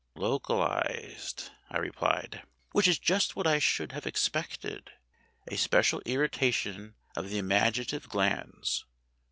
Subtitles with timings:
[0.15, 4.89] 53 "Localized," I replied; "which is just what I should have expected;
[5.47, 8.83] a special irritation of the imaginative glands.